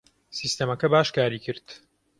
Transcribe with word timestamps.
سیستەمەکە 0.37 0.87
باش 0.93 1.07
کاری 1.17 1.43
کرد. 1.45 1.67